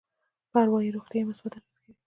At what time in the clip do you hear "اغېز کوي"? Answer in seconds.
1.55-1.93